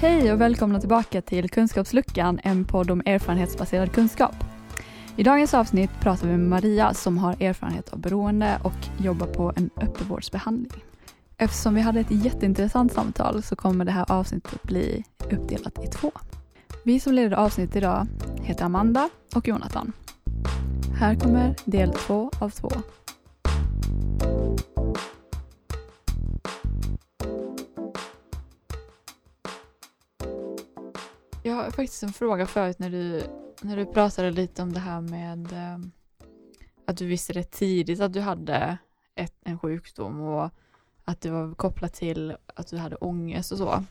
[0.00, 4.34] Hej och välkomna tillbaka till Kunskapsluckan, en podd om erfarenhetsbaserad kunskap.
[5.16, 9.52] I dagens avsnitt pratar vi med Maria som har erfarenhet av beroende och jobbar på
[9.56, 10.84] en öppenvårdsbehandling.
[11.36, 16.12] Eftersom vi hade ett jätteintressant samtal så kommer det här avsnittet bli uppdelat i två.
[16.84, 18.06] Vi som leder avsnittet idag
[18.42, 19.92] heter Amanda och Jonathan.
[20.98, 22.70] Här kommer del två av två.
[31.64, 33.22] Har faktiskt en fråga förut när du,
[33.62, 35.92] när du pratade lite om det här med ehm,
[36.86, 38.78] att du visste det tidigt att du hade
[39.14, 40.50] ett, en sjukdom och
[41.04, 43.84] att det var kopplat till att du hade ångest och så.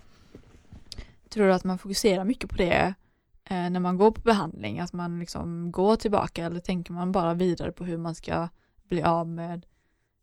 [1.30, 2.94] Tror du att man fokuserar mycket på det
[3.44, 4.80] eh, när man går på behandling?
[4.80, 8.50] Att man liksom går tillbaka eller tänker man bara vidare på hur man ska
[8.88, 9.66] bli av med,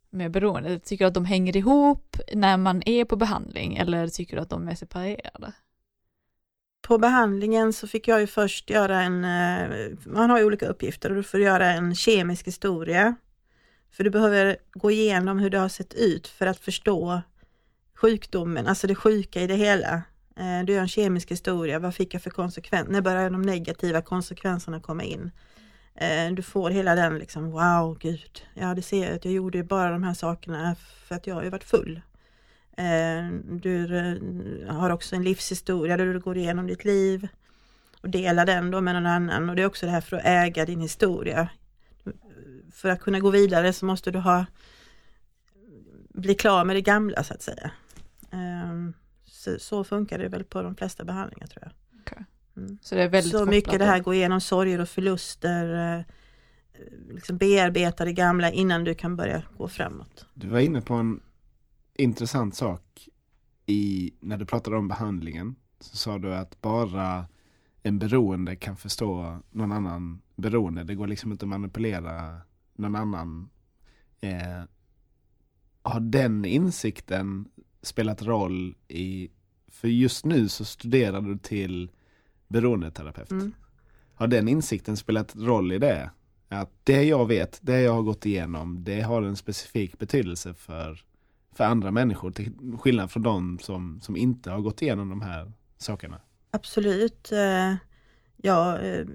[0.09, 0.85] med beroendet?
[0.85, 4.49] Tycker du att de hänger ihop när man är på behandling eller tycker du att
[4.49, 5.53] de är separerade?
[6.87, 11.09] På behandlingen så fick jag ju först göra en, eh, man har ju olika uppgifter
[11.09, 13.15] och du får göra en kemisk historia.
[13.91, 17.21] För du behöver gå igenom hur det har sett ut för att förstå
[17.95, 20.01] sjukdomen, alltså det sjuka i det hela.
[20.35, 22.91] Eh, du gör en kemisk historia, vad fick jag för konsekvenser?
[22.91, 25.31] När börjar de negativa konsekvenserna komma in?
[25.95, 29.63] Eh, du får hela den liksom, wow, gud, ja det ser jag att jag gjorde
[29.63, 30.75] bara de här sakerna
[31.07, 32.01] för att jag har ju varit full.
[32.77, 37.27] Eh, du har också en livshistoria där du går igenom ditt liv
[38.01, 40.25] och delar den då med någon annan och det är också det här för att
[40.25, 41.49] äga din historia.
[42.71, 44.45] För att kunna gå vidare så måste du ha
[46.09, 47.71] bli klar med det gamla så att säga.
[48.31, 48.93] Ehm,
[49.25, 52.01] så, så funkar det väl på de flesta behandlingar tror jag.
[52.01, 52.23] Okay.
[52.57, 52.77] Mm.
[52.81, 56.05] Så det är väldigt Så mycket det här gå igenom sorger och förluster, eh,
[57.09, 60.25] liksom bearbeta det gamla innan du kan börja gå framåt.
[60.33, 61.19] Du var inne på en
[61.97, 63.09] intressant sak
[63.65, 65.55] i, när du pratade om behandlingen.
[65.79, 67.27] Så sa du att bara
[67.83, 70.83] en beroende kan förstå någon annan beroende.
[70.83, 72.41] Det går liksom inte att manipulera
[72.75, 73.49] någon annan.
[74.21, 74.63] Eh,
[75.81, 77.45] har den insikten
[77.81, 79.29] spelat roll i,
[79.67, 81.91] för just nu så studerar du till
[82.47, 83.31] beroendeterapeut.
[83.31, 83.53] Mm.
[84.13, 86.11] Har den insikten spelat roll i det?
[86.49, 91.03] Att det jag vet, det jag har gått igenom, det har en specifik betydelse för
[91.57, 95.51] för andra människor till skillnad från de som, som inte har gått igenom de här
[95.77, 96.21] sakerna?
[96.51, 97.31] Absolut.
[97.31, 97.75] Eh,
[98.37, 99.05] ja, eh,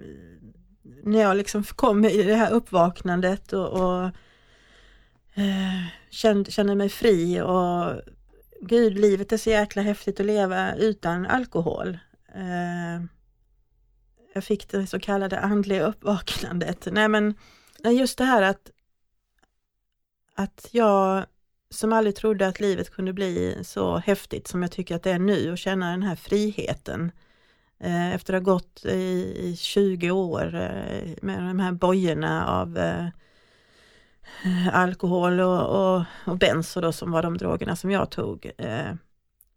[1.03, 4.05] när jag liksom kom i det här uppvaknandet och, och
[5.35, 8.01] eh, kände, kände mig fri och
[8.61, 11.99] gud, livet är så jäkla häftigt att leva utan alkohol.
[14.35, 16.89] Jag fick det så kallade andliga uppvaknandet.
[16.93, 17.35] Nej men
[17.85, 18.71] just det här att,
[20.35, 21.27] att jag
[21.73, 25.19] som aldrig trodde att livet kunde bli så häftigt som jag tycker att det är
[25.19, 27.13] nu och känna den här friheten.
[27.81, 33.07] Eh, efter att ha gått i, 20 år eh, med de här bojorna av eh,
[34.73, 38.51] alkohol och, och, och benzo då som var de drogerna som jag tog.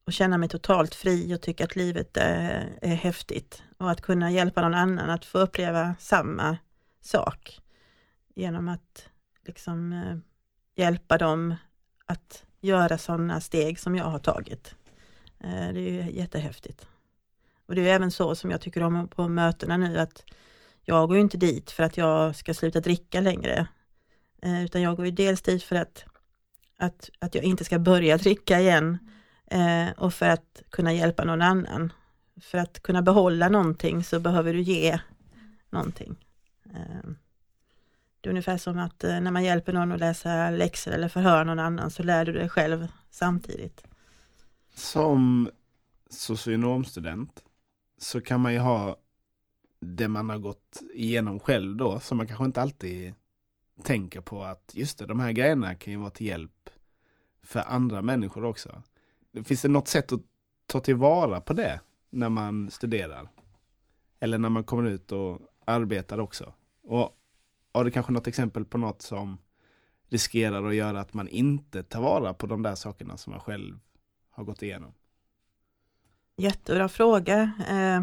[0.05, 3.63] Och känna mig totalt fri och tycka att livet är, är häftigt.
[3.77, 6.57] Och att kunna hjälpa någon annan att få uppleva samma
[7.01, 7.59] sak.
[8.35, 9.09] Genom att
[9.45, 9.95] liksom
[10.75, 11.55] hjälpa dem
[12.05, 14.75] att göra sådana steg som jag har tagit.
[15.39, 16.87] Eh, det är ju jättehäftigt.
[17.65, 20.23] Och det är även så som jag tycker om på mötena nu att
[20.81, 23.67] jag går ju inte dit för att jag ska sluta dricka längre.
[24.41, 26.05] Eh, utan jag går ju dels dit för att,
[26.77, 28.97] att, att jag inte ska börja dricka igen
[29.51, 31.93] eh, och för att kunna hjälpa någon annan.
[32.41, 34.99] För att kunna behålla någonting så behöver du ge
[35.69, 36.15] någonting.
[38.25, 41.45] Det är ungefär som att eh, när man hjälper någon att läsa läxor eller förhör
[41.45, 43.83] någon annan så lär du dig själv samtidigt.
[44.75, 45.49] Som
[46.09, 47.43] socionomstudent
[47.97, 48.97] så kan man ju ha
[49.79, 53.13] det man har gått igenom själv då som man kanske inte alltid
[53.83, 56.69] tänker på att just det, de här grejerna kan ju vara till hjälp
[57.43, 58.81] för andra människor också.
[59.43, 60.21] Finns det något sätt att
[60.65, 61.79] ta tillvara på det
[62.09, 63.29] när man studerar?
[64.19, 66.53] Eller när man kommer ut och arbetar också?
[66.83, 67.21] Och
[67.75, 69.37] har du kanske något exempel på något som
[70.09, 73.79] riskerar att göra att man inte tar vara på de där sakerna som man själv
[74.29, 74.93] har gått igenom?
[76.37, 77.41] Jättebra fråga.
[77.69, 78.01] Eh,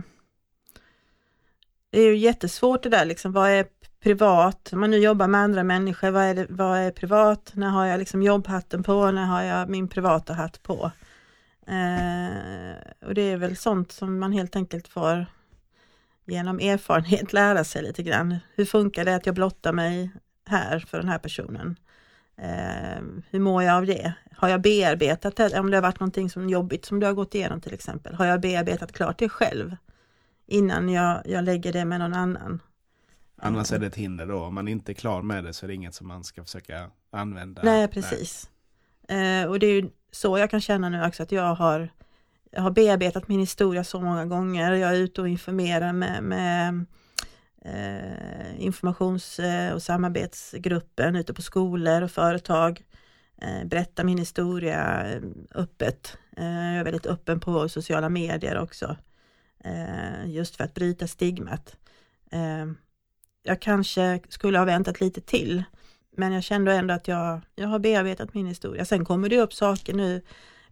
[1.91, 3.67] det är ju jättesvårt det där liksom, vad är
[4.01, 4.73] privat?
[4.73, 7.53] Om man nu jobbar med andra människor, vad är, det, vad är privat?
[7.55, 9.11] När har jag liksom jobbhatten på?
[9.11, 10.91] När har jag min privata hatt på?
[11.67, 15.27] Eh, och det är väl sånt som man helt enkelt får
[16.33, 18.37] genom erfarenhet lära sig lite grann.
[18.55, 20.11] Hur funkar det att jag blottar mig
[20.47, 21.77] här för den här personen?
[22.37, 24.13] Eh, hur mår jag av det?
[24.37, 25.59] Har jag bearbetat det?
[25.59, 28.15] Om det har varit någonting som jobbigt som du har gått igenom till exempel.
[28.15, 29.77] Har jag bearbetat klart det själv?
[30.47, 32.61] Innan jag, jag lägger det med någon annan.
[33.37, 34.39] Annars är det ett hinder då.
[34.39, 36.91] Om man inte är klar med det så är det inget som man ska försöka
[37.11, 37.63] använda.
[37.65, 38.51] Nej, precis.
[39.09, 41.89] Eh, och det är ju så jag kan känna nu också att jag har,
[42.55, 44.73] jag har bearbetat min historia så många gånger.
[44.73, 46.85] Jag är ute och informerar med, med
[47.65, 52.83] eh, informations eh, och samarbetsgruppen ute på skolor och företag.
[53.43, 55.23] Eh, berättar min historia eh,
[55.55, 56.19] öppet.
[56.37, 58.97] Eh, jag är väldigt öppen på sociala medier också.
[59.65, 61.77] Eh, just för att bryta stigmat.
[62.31, 62.67] Eh,
[63.43, 65.65] jag kanske skulle ha väntat lite till
[66.17, 68.85] men jag kände ändå att jag, jag har bearbetat min historia.
[68.85, 70.23] Sen kommer det upp saker nu,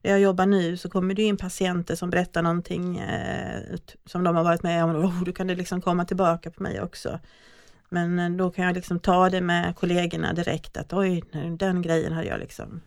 [0.02, 3.76] där jag jobbar nu så kommer det in patienter som berättar någonting eh,
[4.06, 4.97] som de har varit med om.
[4.97, 7.20] Oh, då kan det liksom komma tillbaka på mig också.
[7.88, 11.23] Men eh, då kan jag liksom ta det med kollegorna direkt att oj,
[11.58, 12.81] den grejen hade jag liksom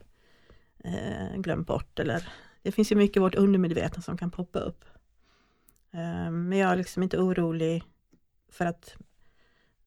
[0.84, 2.00] eh, glömt bort.
[2.00, 2.28] Eller,
[2.62, 4.86] det finns ju mycket i vårt undermedvetna som kan poppa upp.
[5.94, 7.84] Eh, men jag är liksom inte orolig
[8.52, 8.96] för att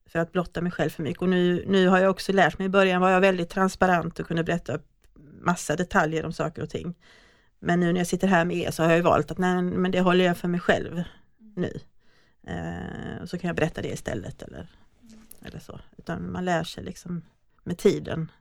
[0.07, 1.21] för att blotta mig själv för mycket.
[1.21, 4.27] Och nu, nu har jag också lärt mig, i början var jag väldigt transparent och
[4.27, 4.79] kunde berätta
[5.41, 6.95] massa detaljer om saker och ting.
[7.59, 9.91] Men nu när jag sitter här med er så har jag valt att nej, men
[9.91, 11.03] det håller jag för mig själv
[11.55, 11.79] nu.
[12.47, 14.67] Eh, och så kan jag berätta det istället eller,
[15.41, 15.79] eller så.
[15.97, 17.21] Utan man lär sig liksom
[17.63, 18.31] med tiden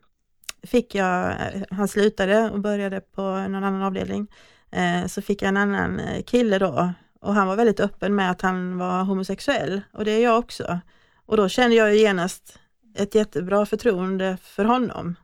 [0.63, 4.29] fick jag, eh, han slutade och började på någon annan avdelning.
[4.71, 8.31] Eh, så fick jag en annan eh, kille då och han var väldigt öppen med
[8.31, 10.81] att han var homosexuell och det är jag också.
[11.27, 12.59] Och då kände jag genast
[12.99, 15.17] ett jättebra förtroende för honom.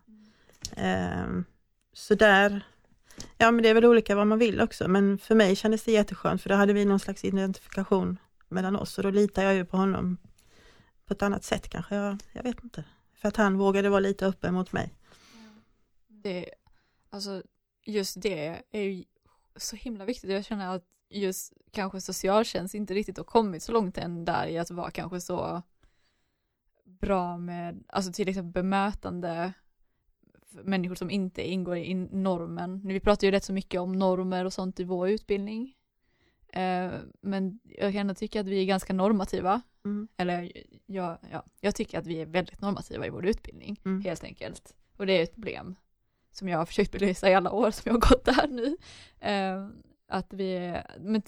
[0.76, 1.44] Ehm,
[1.92, 2.66] så där,
[3.38, 5.92] ja men det är väl olika vad man vill också men för mig kändes det
[5.92, 8.18] jätteskönt för då hade vi någon slags identifikation
[8.48, 10.18] mellan oss och då litar jag ju på honom
[11.06, 12.84] på ett annat sätt kanske, jag, jag vet inte.
[13.14, 14.94] För att han vågade vara lite öppen mot mig.
[16.08, 16.50] Det,
[17.10, 17.42] alltså
[17.84, 19.04] just det är ju
[19.56, 20.30] så himla viktigt.
[20.30, 24.58] Jag känner att just kanske socialtjänst inte riktigt har kommit så långt än där i
[24.58, 25.62] att vara kanske så
[27.00, 29.52] bra med, alltså till exempel bemötande
[30.62, 32.80] människor som inte ingår i normen.
[32.84, 35.74] Vi pratar ju rätt så mycket om normer och sånt i vår utbildning.
[36.52, 39.62] Eh, men jag kan ändå tycka att vi är ganska normativa.
[39.84, 40.08] Mm.
[40.16, 40.52] Eller
[40.86, 44.02] ja, ja, jag tycker att vi är väldigt normativa i vår utbildning, mm.
[44.02, 44.74] helt enkelt.
[44.96, 45.76] Och det är ett problem
[46.30, 48.76] som jag har försökt belysa i alla år som jag har gått där nu.
[49.28, 49.68] Eh,
[50.08, 51.22] att vi, men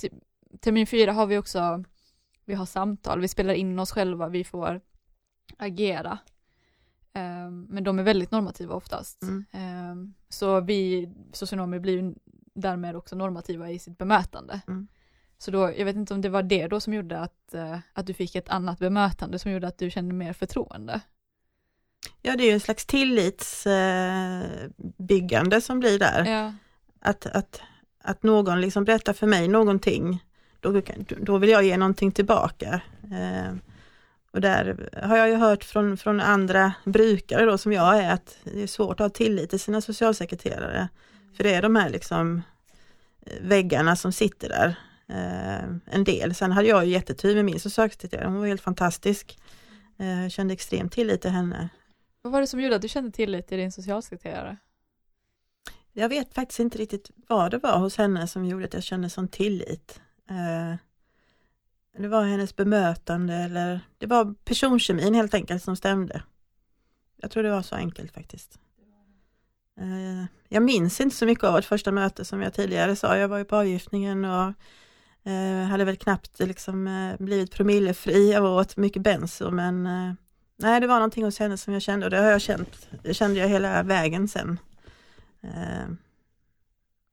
[0.60, 1.84] termin fyra har vi också,
[2.44, 4.80] vi har samtal, vi spelar in oss själva, vi får
[5.56, 6.18] agera.
[7.12, 9.22] Eh, men de är väldigt normativa oftast.
[9.22, 9.44] Mm.
[9.52, 9.94] Eh,
[10.28, 12.14] så vi socionomer blir
[12.54, 14.60] därmed också normativa i sitt bemötande.
[14.68, 14.88] Mm.
[15.38, 18.06] Så då, jag vet inte om det var det då som gjorde att, eh, att
[18.06, 21.00] du fick ett annat bemötande som gjorde att du kände mer förtroende.
[22.22, 26.24] Ja, det är ju en slags tillitsbyggande som blir där.
[26.24, 26.52] Ja.
[27.00, 27.60] Att, att,
[28.02, 30.24] att någon liksom berättar för mig någonting,
[30.60, 30.82] då,
[31.20, 32.80] då vill jag ge någonting tillbaka.
[34.36, 38.12] Eh, och där har jag ju hört från, från andra brukare då som jag är
[38.12, 40.88] att det är svårt att ha tillit till sina socialsekreterare.
[41.36, 42.42] För det är de här liksom
[43.26, 44.76] eh, väggarna som sitter där.
[45.08, 46.34] Eh, en del.
[46.34, 49.38] Sen hade jag ju jättetur med min socialsekreterare, hon var helt fantastisk.
[49.98, 51.68] Jag kände extremt tillit till henne.
[52.22, 54.56] Vad var det som gjorde att du kände tillit till din socialsekreterare?
[55.98, 59.10] jag vet faktiskt inte riktigt vad det var hos henne som gjorde att jag kände
[59.10, 60.00] sån tillit.
[60.30, 60.76] Eh,
[61.98, 66.22] det var hennes bemötande eller det var personkemin helt enkelt som stämde.
[67.16, 68.58] Jag tror det var så enkelt faktiskt.
[69.80, 73.16] Eh, jag minns inte så mycket av vårt första möte som jag tidigare sa.
[73.16, 74.52] Jag var ju på avgiftningen och
[75.30, 78.32] eh, hade väl knappt liksom eh, blivit promillefri.
[78.32, 79.82] Jag åt mycket benzo men
[80.56, 82.88] nej, det var någonting hos henne som jag kände och det har jag känt.
[83.02, 84.58] Det kände jag hela vägen sen.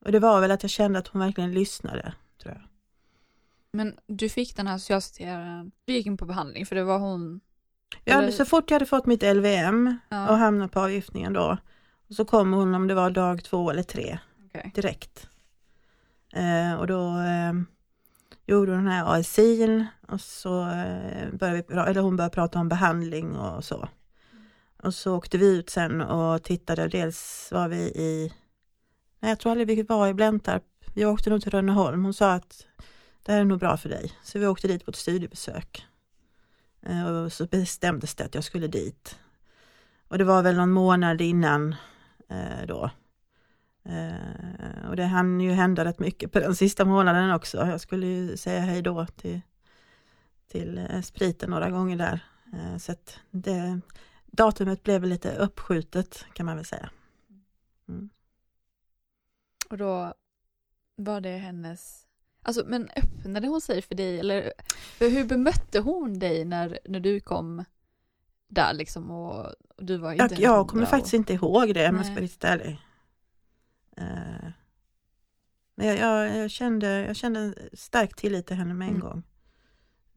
[0.05, 2.13] Och det var väl att jag kände att hon verkligen lyssnade.
[3.73, 7.41] Men du fick den här socialsekreteraren, du gick in på behandling för det var hon?
[8.03, 8.31] Ja, eller?
[8.31, 10.29] så fort jag hade fått mitt LVM ja.
[10.29, 11.57] och hamnat på avgiftningen då,
[12.09, 14.71] och så kom hon om det var dag två eller tre okay.
[14.75, 15.27] direkt.
[16.33, 17.53] Eh, och då eh,
[18.45, 22.69] gjorde hon den här ASIn och så eh, började vi, eller hon började prata om
[22.69, 23.89] behandling och så.
[24.83, 28.33] Och så åkte vi ut sen och tittade, dels var vi i,
[29.19, 30.63] nej jag tror aldrig vi var i Blentarp,
[30.93, 32.67] vi åkte nog till Rönneholm, hon sa att
[33.23, 34.11] det här är nog bra för dig.
[34.23, 35.87] Så vi åkte dit på ett studiebesök.
[36.81, 39.19] Eh, och så bestämdes det att jag skulle dit.
[40.07, 41.75] Och det var väl någon månad innan
[42.29, 42.89] eh, då.
[43.85, 47.57] Eh, och det hann ju hända rätt mycket på den sista månaden också.
[47.57, 49.41] Jag skulle ju säga hej då till,
[50.47, 52.19] till spriten några gånger där.
[52.79, 53.81] Så att det,
[54.25, 56.89] datumet blev lite uppskjutet kan man väl säga.
[57.87, 58.09] Mm.
[59.69, 60.13] Och då
[60.95, 62.02] var det hennes
[62.43, 64.53] Alltså men öppnade hon sig för dig eller
[64.97, 67.63] för hur bemötte hon dig när, när du kom
[68.49, 69.45] där liksom och,
[69.77, 72.23] och du var inte Jag, jag kommer faktiskt inte ihåg det om jag ska vara
[72.23, 72.79] riktigt ärlig.
[74.01, 74.49] Uh,
[75.75, 79.07] men jag, jag, jag, kände, jag kände stark tillit till henne med en mm.
[79.07, 79.23] gång.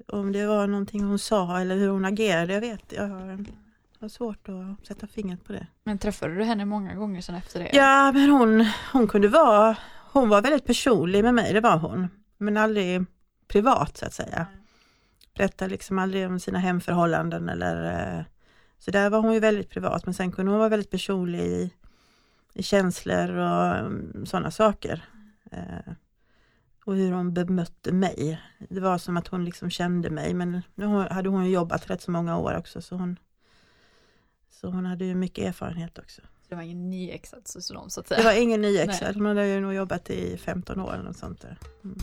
[0.09, 3.45] Om det var någonting hon sa eller hur hon agerade, jag vet, jag har,
[4.01, 5.67] har svårt att sätta fingret på det.
[5.85, 7.71] Men träffade du henne många gånger sedan efter det?
[7.73, 9.77] Ja, men hon, hon kunde vara
[10.21, 12.09] hon var väldigt personlig med mig, det var hon.
[12.39, 13.05] Men aldrig
[13.49, 14.47] privat så att säga.
[15.35, 17.85] Berättade liksom aldrig om sina hemförhållanden eller
[18.19, 18.25] eh,
[18.79, 21.73] så där var hon ju väldigt privat men sen kunde hon vara väldigt personlig i,
[22.53, 25.05] i känslor och um, sådana saker.
[25.53, 25.93] Eh,
[26.85, 28.43] och hur hon bemötte mig.
[28.59, 32.11] Det var som att hon liksom kände mig men nu hade hon jobbat rätt så
[32.11, 33.19] många år också så hon,
[34.51, 36.23] så hon hade ju mycket erfarenhet också.
[36.49, 38.19] Det var ingen nyexad socionom så att säga.
[38.19, 41.41] Det var ingen nyexad, hon hade ju nog jobbat i 15 år eller något sånt
[41.41, 41.59] där.
[41.85, 41.99] Mm.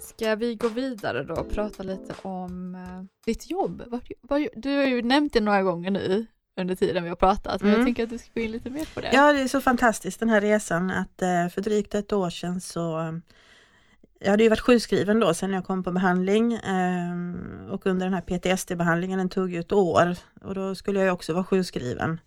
[0.00, 3.82] Ska vi gå vidare då och prata lite om uh, ditt jobb?
[4.54, 7.80] Du har ju nämnt det några gånger nu under tiden vi har pratat, men mm.
[7.80, 9.10] jag tänker att du ska gå in lite mer på det.
[9.12, 12.60] Ja, det är så fantastiskt den här resan att uh, för drygt ett år sedan
[12.60, 13.20] så
[14.22, 17.14] jag hade ju varit sjukskriven då sen jag kom på behandling eh,
[17.70, 21.32] och under den här PTSD-behandlingen, den tog ju ett år och då skulle jag också
[21.32, 22.20] vara sjukskriven.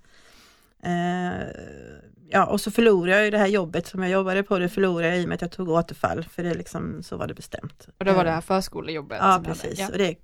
[0.83, 1.47] Eh,
[2.29, 5.07] ja, och så förlorade jag ju det här jobbet som jag jobbade på, det förlorade
[5.07, 7.87] jag i och med att jag tog återfall, för det liksom, så var det bestämt.
[7.97, 9.17] Och det var det här förskolejobbet?
[9.21, 9.79] Ja, precis.
[9.79, 9.89] Ja.
[9.91, 10.15] Och det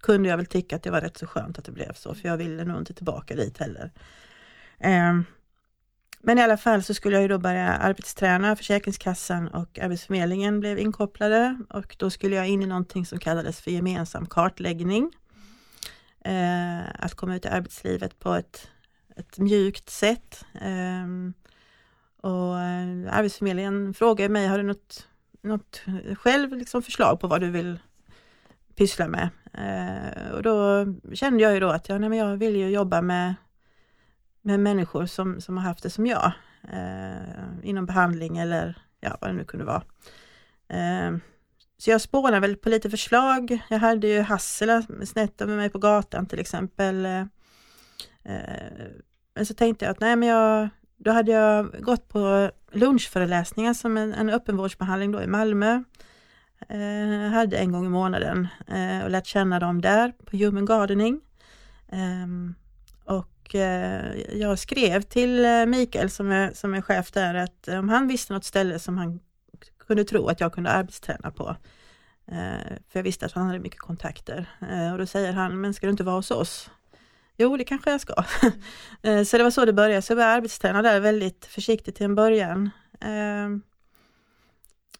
[0.00, 2.28] kunde jag väl tycka att det var rätt så skönt att det blev så, för
[2.28, 3.92] jag ville nog inte tillbaka dit heller.
[4.78, 5.20] Eh,
[6.20, 10.78] men i alla fall så skulle jag ju då börja arbetsträna, Försäkringskassan och Arbetsförmedlingen blev
[10.78, 15.12] inkopplade och då skulle jag in i någonting som kallades för gemensam kartläggning.
[16.26, 18.70] Eh, att komma ut i arbetslivet på ett,
[19.16, 20.44] ett mjukt sätt.
[20.60, 21.34] Ehm,
[22.22, 22.56] eh, och
[23.10, 25.08] Arbetsförmedlingen frågade mig, har du något,
[25.42, 25.82] något
[26.14, 27.78] själv liksom förslag på vad du vill
[28.74, 29.28] pyssla med?
[29.52, 33.02] Eh, och då kände jag ju då att ja, nej, men jag vill ju jobba
[33.02, 33.34] med
[34.46, 36.32] med människor som, som har haft det som jag.
[36.72, 39.82] Eh, inom behandling eller ja, vad det nu kunde vara.
[40.68, 41.16] Eh,
[41.78, 43.58] så jag spånade väl på lite förslag.
[43.70, 47.06] Jag hade ju Hassela snett över mig på gatan till exempel.
[47.06, 47.24] Eh,
[49.34, 53.96] men så tänkte jag att nej men jag, då hade jag gått på lunchföreläsningar som
[53.96, 55.82] en, en öppenvårdsbehandling då i Malmö.
[56.68, 61.20] Eh, hade en gång i månaden eh, och lärt känna dem där på Human Gardening.
[61.88, 62.26] Eh,
[63.46, 67.78] och eh, jag skrev till eh, Mikael som är, som är chef där att eh,
[67.78, 69.20] om han visste något ställe som han
[69.86, 71.56] kunde tro att jag kunde arbetsträna på.
[72.88, 74.48] För jag visste att han hade mycket kontakter.
[74.92, 76.70] Och då säger han, men ska du inte vara hos oss?
[77.36, 78.24] Jo, det kanske jag ska.
[79.02, 79.24] Mm.
[79.24, 80.02] så det var så det började.
[80.02, 82.70] Så jag började arbetsträna där väldigt försiktigt till en början.
[83.00, 83.62] Ehm,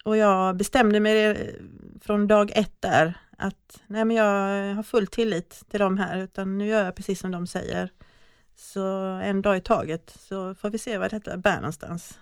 [0.03, 1.55] och jag bestämde mig
[2.01, 6.57] från dag ett där att nej men jag har full tillit till dem här utan
[6.57, 7.91] nu gör jag precis som de säger.
[8.59, 8.83] Så
[9.23, 12.19] en dag i taget så får vi se vad detta bär någonstans.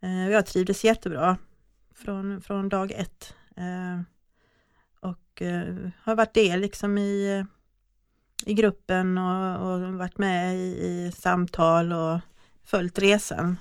[0.00, 1.36] Eh, jag trivdes jättebra
[1.94, 3.34] från, från dag ett.
[3.56, 4.00] Eh,
[5.00, 7.44] och eh, har varit del liksom i,
[8.46, 12.20] i gruppen och, och varit med i, i samtal och
[12.64, 13.58] följt resan.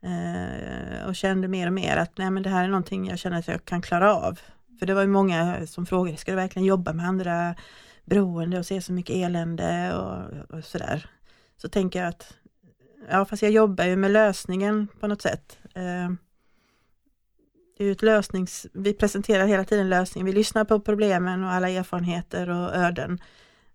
[0.00, 3.38] Eh, och kände mer och mer att nej, men det här är någonting jag känner
[3.38, 4.40] att jag kan klara av.
[4.78, 7.54] För det var ju många som frågade, ska du verkligen jobba med andra
[8.04, 11.10] beroende och se så mycket elände och, och sådär.
[11.56, 12.34] Så tänker jag att,
[13.10, 15.58] ja fast jag jobbar ju med lösningen på något sätt.
[15.74, 16.10] Eh,
[17.78, 21.68] det är ett lösnings, vi presenterar hela tiden lösningen, vi lyssnar på problemen och alla
[21.68, 23.18] erfarenheter och öden.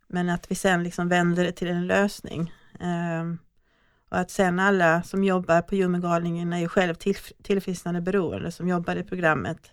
[0.08, 2.54] Men att vi sen liksom vänder det till en lösning.
[2.80, 3.34] Eh,
[4.10, 6.96] och att sen alla som jobbar på Ljummegalningen är ju själv
[7.44, 9.72] tillfrisknande beroende som jobbar i programmet.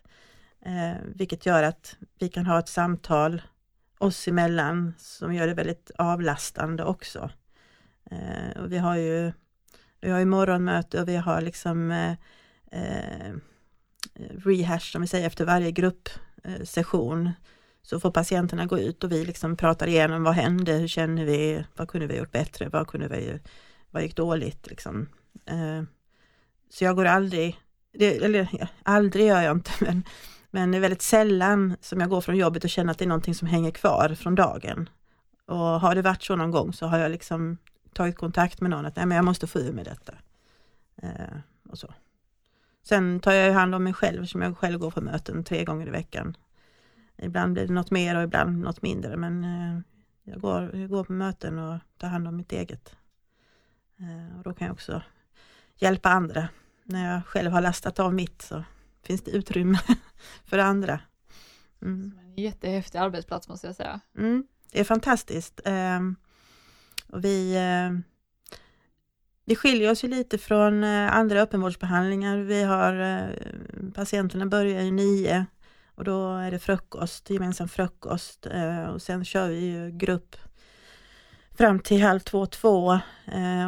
[0.64, 3.42] Eh, vilket gör att vi kan ha ett samtal
[3.98, 7.30] oss emellan som gör det väldigt avlastande också.
[8.10, 9.32] Eh, och vi har ju
[10.00, 12.12] vi har ju morgonmöte och vi har liksom eh,
[12.72, 13.34] eh,
[14.44, 17.30] rehash som vi säger efter varje gruppsession.
[17.82, 21.64] Så får patienterna gå ut och vi liksom pratar igenom vad hände, hur känner vi,
[21.76, 23.40] vad kunde vi gjort bättre, vad kunde vi,
[23.90, 25.08] vad gick dåligt liksom.
[25.46, 25.82] Eh,
[26.70, 27.60] så jag går aldrig,
[27.92, 30.02] det, eller aldrig gör jag inte, men
[30.50, 33.08] men det är väldigt sällan som jag går från jobbet och känner att det är
[33.08, 34.88] någonting som hänger kvar från dagen.
[35.46, 37.58] Och har det varit så någon gång så har jag liksom
[37.98, 40.14] tagit kontakt med någon att Nej, men jag måste få ur med detta.
[40.96, 41.38] Eh,
[41.68, 41.94] och så.
[42.82, 45.86] Sen tar jag hand om mig själv som jag själv går på möten tre gånger
[45.86, 46.36] i veckan.
[47.16, 49.80] Ibland blir det något mer och ibland något mindre men eh,
[50.22, 52.96] jag, går, jag går på möten och tar hand om mitt eget.
[53.96, 55.02] Eh, och då kan jag också
[55.76, 56.48] hjälpa andra.
[56.84, 58.64] När jag själv har lastat av mitt så
[59.02, 59.78] finns det utrymme
[60.44, 61.00] för andra.
[61.82, 62.18] Mm.
[62.22, 64.00] En jättehäftig arbetsplats måste jag säga.
[64.18, 65.60] Mm, det är fantastiskt.
[67.12, 67.98] Och vi, eh,
[69.44, 72.38] vi skiljer oss ju lite från eh, andra öppenvårdsbehandlingar.
[72.38, 73.28] Vi har eh,
[73.94, 75.46] patienterna börjar ju nio
[75.94, 78.46] och då är det frukost, gemensam frukost
[78.92, 80.36] och sen kör vi ju grupp
[81.58, 83.00] fram till halv två, två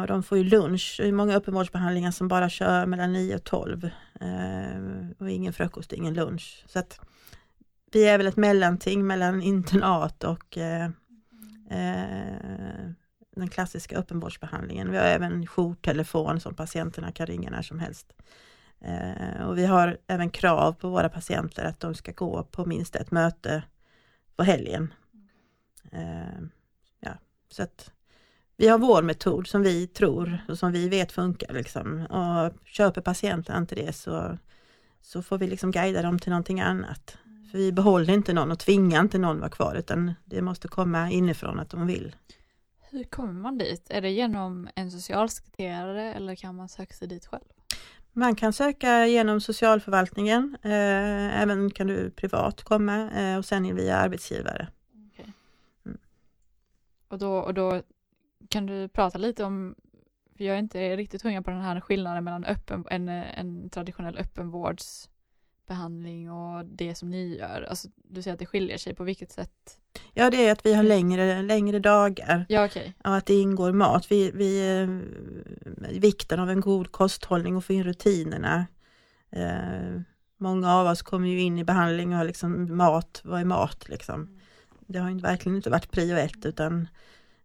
[0.01, 0.95] och de får ju lunch.
[0.97, 3.89] Det är många öppenvårdsbehandlingar som bara kör mellan 9 och 12
[5.17, 6.63] och ingen frukost, ingen lunch.
[6.67, 6.99] Så att
[7.91, 10.89] vi är väl ett mellanting mellan internat och eh,
[13.35, 14.91] den klassiska öppenvårdsbehandlingen.
[14.91, 18.13] Vi har även jourtelefon som patienterna kan ringa när som helst.
[18.81, 22.95] Eh, och vi har även krav på våra patienter att de ska gå på minst
[22.95, 23.63] ett möte
[24.35, 24.93] på helgen.
[25.91, 26.45] Eh,
[27.51, 27.91] så att
[28.57, 31.53] vi har vår metod som vi tror och som vi vet funkar.
[31.53, 32.05] Liksom.
[32.05, 34.37] Och köper patienten inte det så,
[35.01, 37.17] så får vi liksom guida dem till någonting annat.
[37.51, 41.11] För vi behåller inte någon och tvingar inte någon vara kvar utan det måste komma
[41.11, 42.15] inifrån att de vill.
[42.91, 43.89] Hur kommer man dit?
[43.89, 47.43] Är det genom en socialsekreterare eller kan man söka sig dit själv?
[48.13, 53.97] Man kan söka genom socialförvaltningen, eh, även kan du privat komma eh, och sen via
[53.97, 54.67] arbetsgivare.
[57.07, 57.81] Och då, och då
[58.49, 59.75] kan du prata lite om,
[60.37, 64.17] för jag är inte riktigt hungrig på den här skillnaden mellan öppen, en, en traditionell
[65.61, 67.61] öppenvårdsbehandling och det som ni gör.
[67.69, 69.77] Alltså, du säger att det skiljer sig, på vilket sätt?
[70.13, 72.45] Ja, det är att vi har längre, längre dagar.
[72.49, 72.91] Ja, okay.
[73.03, 74.11] Och att det ingår mat.
[74.11, 78.65] Vi, vi, eh, vikten av en god kosthållning och få in rutinerna.
[79.31, 80.01] Eh,
[80.37, 83.89] många av oss kommer ju in i behandling och har liksom mat, vad är mat
[83.89, 84.15] liksom?
[84.15, 84.39] Mm.
[84.87, 86.87] Det har verkligen inte varit prio ett utan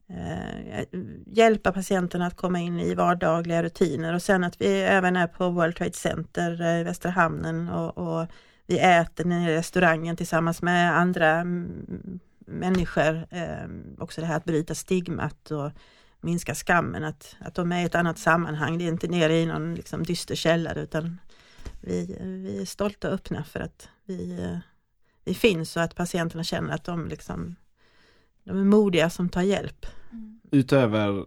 [0.09, 0.87] Eh, eh,
[1.27, 5.51] hjälpa patienterna att komma in i vardagliga rutiner och sen att vi även är på
[5.51, 8.27] World Trade Center eh, i Västra Hamnen och, och
[8.67, 11.45] vi äter i restaurangen tillsammans med andra
[12.47, 13.27] människor.
[13.31, 15.71] Eh, också det här att bryta stigmat och
[16.21, 18.79] minska skammen, att, att de är i ett annat sammanhang.
[18.79, 21.21] Det är inte nere i någon liksom, dyster källare utan
[21.81, 24.59] vi, vi är stolta och öppna för att vi eh,
[25.27, 27.57] vi finns och att patienterna känner att de, liksom,
[28.47, 29.87] de är modiga som tar hjälp.
[30.13, 30.41] Mm.
[30.51, 31.19] Utöver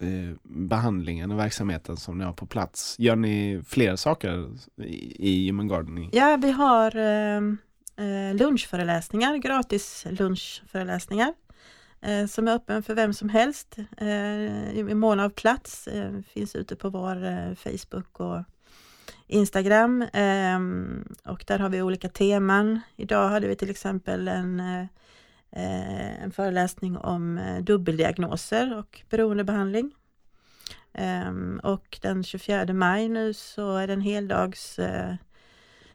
[0.00, 5.46] eh, behandlingen och verksamheten som ni har på plats, gör ni fler saker i, i
[5.46, 6.10] Human Gardening?
[6.12, 7.36] Ja, vi har eh,
[8.06, 11.32] eh, lunchföreläsningar, gratis lunchföreläsningar
[12.00, 15.88] eh, som är öppen för vem som helst eh, i mån av plats.
[15.88, 18.42] Eh, finns ute på vår Facebook och
[19.26, 20.02] Instagram
[21.24, 22.80] och där har vi olika teman.
[22.96, 24.62] Idag hade vi till exempel en,
[25.56, 29.94] Eh, en föreläsning om eh, dubbeldiagnoser och beroendebehandling.
[30.92, 35.14] Ehm, och den 24 maj nu så är det en heldags eh,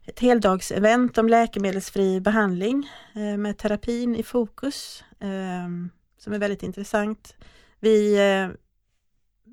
[0.05, 7.35] ett heldagsevent om läkemedelsfri behandling eh, med terapin i fokus ehm, som är väldigt intressant.
[7.79, 8.17] Vi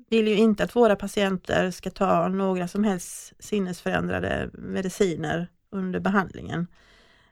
[0.09, 6.67] vill ju inte att våra patienter ska ta några som helst sinnesförändrade mediciner under behandlingen.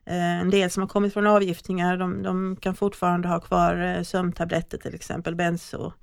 [0.07, 4.03] Eh, en del som har kommit från avgiftningar, de, de kan fortfarande ha kvar eh,
[4.03, 5.93] sömntabletter till exempel, benzo.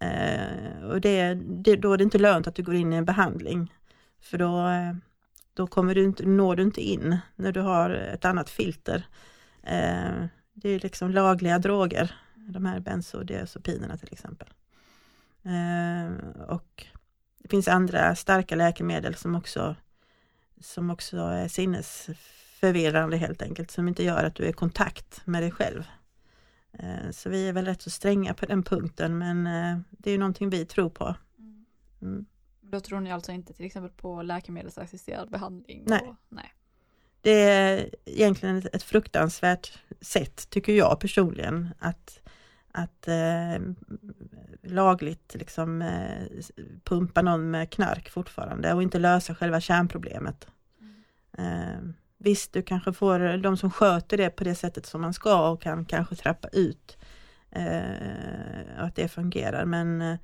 [0.00, 3.04] Eh, och det, det, då är det inte lönt att du går in i en
[3.04, 3.72] behandling.
[4.20, 4.94] För då, eh,
[5.54, 9.06] då kommer du inte, når du inte in när du har ett annat filter.
[9.62, 14.48] Eh, det är liksom lagliga droger, de här bensodiazepinerna till exempel.
[15.42, 16.86] Eh, och
[17.38, 19.76] det finns andra starka läkemedel som också,
[20.60, 21.48] som också är
[22.64, 25.84] sinnesförvirrande helt enkelt, som inte gör att du är i kontakt med dig själv.
[26.72, 30.18] Eh, så vi är väl rätt så stränga på den punkten men eh, det är
[30.18, 31.14] någonting vi tror på.
[32.02, 32.26] Mm.
[32.60, 35.84] Då tror ni alltså inte till exempel på läkemedelsassisterad behandling?
[35.86, 36.00] Nej.
[36.08, 36.52] Och, nej.
[37.20, 42.20] Det är egentligen ett, ett fruktansvärt sätt, tycker jag personligen, att,
[42.72, 43.58] att eh,
[44.62, 46.26] lagligt liksom, eh,
[46.84, 50.46] pumpa någon med knark fortfarande och inte lösa själva kärnproblemet.
[51.38, 51.78] Eh,
[52.24, 55.62] visst, du kanske får de som sköter det på det sättet som man ska och
[55.62, 56.96] kan kanske trappa ut
[57.50, 60.16] eh, att det fungerar, men eh,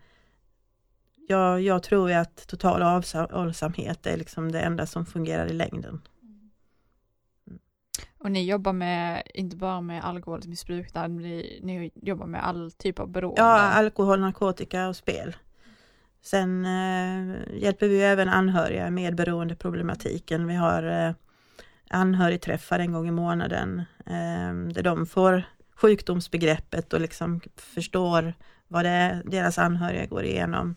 [1.28, 6.00] jag, jag tror att total avhållsamhet är liksom det enda som fungerar i längden.
[8.18, 12.98] Och ni jobbar med, inte bara med alkoholmissbruk, utan ni, ni jobbar med all typ
[12.98, 13.40] av beroende?
[13.40, 15.36] Ja, alkohol, narkotika och spel.
[16.22, 20.46] Sen eh, hjälper vi även anhöriga med beroendeproblematiken.
[20.46, 21.14] Vi har eh,
[21.90, 25.42] anhörigträffar en gång i månaden eh, där de får
[25.74, 28.35] sjukdomsbegreppet och liksom förstår
[28.68, 30.74] vad det är deras anhöriga går igenom.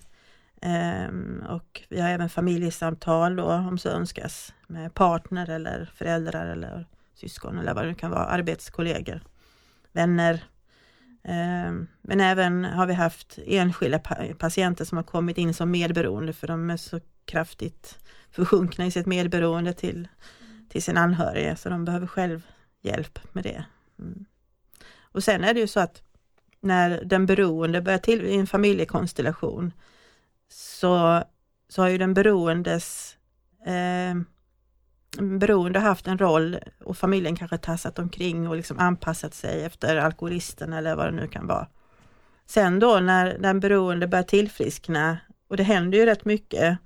[0.61, 6.87] Ehm, och vi har även familjesamtal då om så önskas med partner eller föräldrar eller
[7.15, 9.21] syskon eller vad det kan vara, arbetskollegor,
[9.91, 10.43] vänner.
[11.23, 16.33] Ehm, men även har vi haft enskilda pa patienter som har kommit in som medberoende
[16.33, 17.99] för de är så kraftigt
[18.31, 20.07] försjunkna i sitt medberoende till,
[20.73, 22.47] till sin anhöriga så de behöver själv
[22.81, 23.65] hjälp med det.
[23.99, 24.25] Mm.
[25.01, 26.01] Och sen är det ju så att
[26.61, 29.71] när den beroende börjar till i en familjekonstellation
[30.49, 31.23] så,
[31.69, 33.17] så har ju den beroendes
[33.65, 34.15] eh,
[35.21, 40.73] beroende haft en roll och familjen kanske tassat omkring och liksom anpassat sig efter alkoholisten
[40.73, 41.67] eller vad det nu kan vara.
[42.45, 45.17] Sen då när den beroende börjar tillfriskna,
[45.49, 46.77] och det händer ju rätt mycket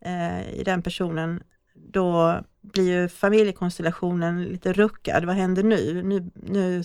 [0.00, 1.42] eh, i den personen,
[1.90, 5.24] då blir ju familjekonstellationen lite ruckad.
[5.24, 6.02] Vad händer nu?
[6.02, 6.84] Nu, nu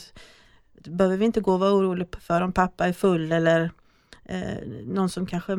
[0.84, 3.72] behöver vi inte gå och vara oroliga för om pappa är full eller
[4.26, 5.56] eh, någon som kanske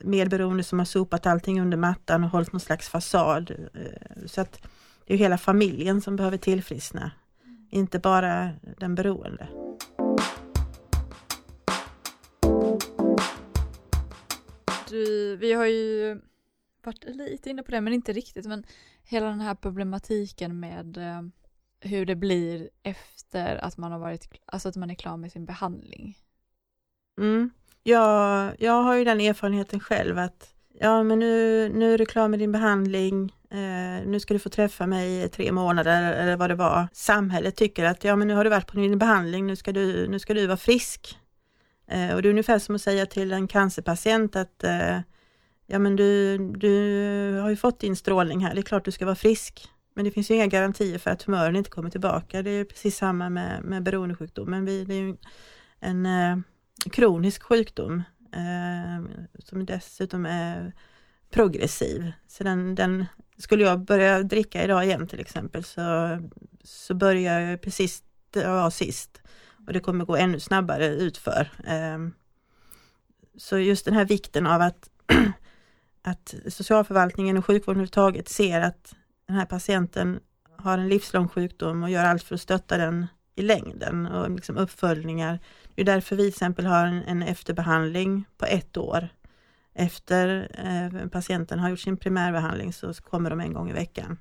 [0.00, 3.50] medberoende som har sopat allting under mattan och hållit någon slags fasad.
[3.50, 4.68] Eh, så att
[5.06, 7.10] det är hela familjen som behöver tillfriskna,
[7.70, 9.48] inte bara den beroende.
[14.88, 16.20] Du, vi har ju
[16.86, 18.46] varit lite inne på det, men inte riktigt.
[18.46, 18.64] Men
[19.04, 21.22] hela den här problematiken med eh,
[21.80, 25.44] hur det blir efter att man har varit, alltså att man är klar med sin
[25.44, 26.18] behandling.
[27.18, 27.50] Mm.
[27.82, 32.28] Jag, jag har ju den erfarenheten själv att ja, men nu, nu är du klar
[32.28, 33.34] med din behandling.
[33.50, 36.88] Eh, nu ska du få träffa mig i tre månader eller vad det var.
[36.92, 39.46] Samhället tycker att ja, men nu har du varit på din behandling.
[39.46, 41.18] Nu ska du, nu ska du vara frisk.
[41.86, 44.98] Eh, och det är ungefär som att säga till en cancerpatient att eh,
[45.66, 48.54] ja, men du, du har ju fått din strålning här.
[48.54, 49.68] Det är klart du ska vara frisk.
[49.94, 52.42] Men det finns ju inga garantier för att tumören inte kommer tillbaka.
[52.42, 54.64] Det är precis samma med, med beroendesjukdomen.
[54.64, 55.16] Vi, det är ju
[55.80, 56.38] en eh,
[56.92, 60.72] kronisk sjukdom eh, som dessutom är
[61.30, 62.12] progressiv.
[62.26, 63.06] Så den, den,
[63.38, 66.18] skulle jag börja dricka idag igen till exempel så,
[66.64, 69.22] så börjar jag precis där jag var sist
[69.66, 71.50] och det kommer gå ännu snabbare utför.
[71.66, 71.98] Eh,
[73.36, 74.90] så just den här vikten av att,
[76.04, 78.94] att socialförvaltningen och sjukvården överhuvudtaget ser att
[79.26, 80.20] den här patienten
[80.56, 84.56] har en livslång sjukdom och gör allt för att stötta den i längden och liksom
[84.56, 85.38] uppföljningar.
[85.74, 89.08] Det är därför vi till exempel har en, en efterbehandling på ett år.
[89.74, 94.18] Efter eh, patienten har gjort sin primärbehandling så kommer de en gång i veckan.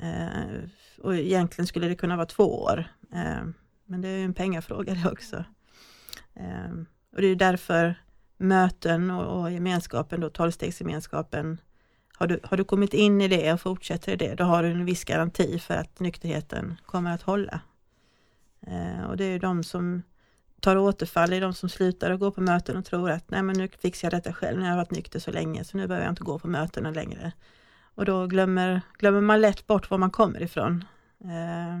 [0.00, 0.60] Eh,
[1.02, 2.84] och egentligen skulle det kunna vara två år.
[3.12, 3.44] Eh,
[3.84, 5.44] men det är en pengafråga det också.
[6.34, 6.70] Eh,
[7.12, 7.94] och det är därför
[8.36, 11.60] möten och, och gemenskapen, då tolvstegsgemenskapen,
[12.18, 14.70] har du, har du kommit in i det och fortsätter i det, då har du
[14.70, 17.60] en viss garanti för att nykterheten kommer att hålla.
[18.60, 20.02] Eh, och det är de som
[20.60, 23.42] tar återfall, det är de som slutar att gå på möten och tror att nej
[23.42, 25.86] men nu fixar jag detta själv, nu har jag varit nykter så länge så nu
[25.86, 27.32] behöver jag inte gå på mötena längre.
[27.94, 30.84] Och då glömmer, glömmer man lätt bort var man kommer ifrån.
[31.24, 31.76] Eh,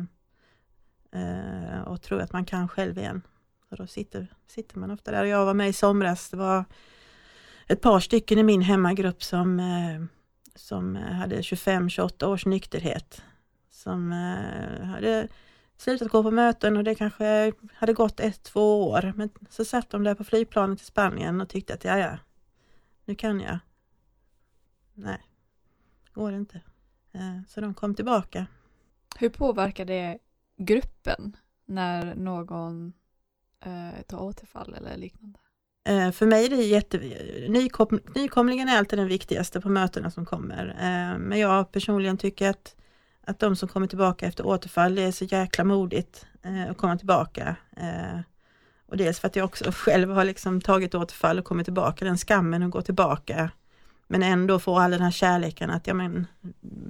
[1.20, 3.22] eh, och tror att man kan själv igen.
[3.70, 5.24] Och då sitter, sitter man ofta där.
[5.24, 6.64] Jag var med i somras, det var
[7.68, 10.04] ett par stycken i min hemmagrupp som, eh,
[10.54, 13.22] som hade 25-28 års nykterhet
[13.86, 15.28] som eh, hade
[15.76, 19.12] slutat gå på möten och det kanske hade gått ett, två år.
[19.16, 22.18] Men så satt de där på flygplanet till Spanien och tyckte att ja, ja,
[23.04, 23.58] nu kan jag.
[24.94, 25.22] Nej,
[26.12, 26.60] går det inte.
[27.12, 28.46] Eh, så de kom tillbaka.
[29.18, 30.18] Hur påverkar det
[30.56, 32.92] gruppen när någon
[33.66, 35.38] eh, återfall eller liknande?
[35.88, 36.98] Eh, för mig är det jätte...
[37.48, 40.66] Nykom, nykomlingen är alltid den viktigaste på mötena som kommer.
[40.68, 42.76] Eh, men jag personligen tycker att,
[43.26, 46.98] att de som kommer tillbaka efter återfall, det är så jäkla modigt eh, att komma
[46.98, 47.56] tillbaka.
[47.76, 48.20] Eh,
[48.88, 52.18] och dels för att jag också själv har liksom tagit återfall och kommit tillbaka, den
[52.18, 53.50] skammen att gå tillbaka.
[54.08, 56.26] Men ändå få all den här kärleken att, ja men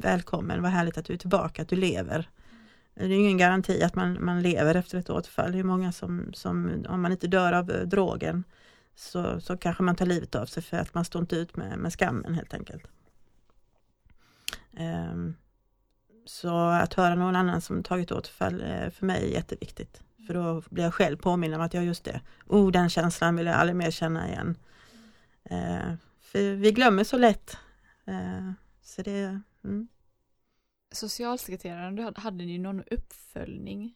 [0.00, 2.28] välkommen, vad härligt att du är tillbaka, att du lever.
[2.96, 5.52] Det är ingen garanti att man, man lever efter ett återfall.
[5.52, 8.44] Det är många som, som, om man inte dör av eh, drogen,
[8.94, 11.78] så, så kanske man tar livet av sig för att man står inte ut med,
[11.78, 12.84] med skammen helt enkelt.
[15.12, 15.36] Um,
[16.24, 20.02] så att höra någon annan som tagit återfall är för mig jätteviktigt.
[20.26, 23.46] För då blir jag själv påminn om att jag just det, oh den känslan vill
[23.46, 24.56] jag aldrig mer känna igen.
[25.50, 27.58] Uh, för vi glömmer så lätt.
[28.08, 29.88] Uh, så det, mm.
[30.92, 33.94] Socialsekreteraren, hade ni någon uppföljning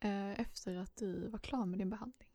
[0.00, 2.28] eh, efter att du var klar med din behandling?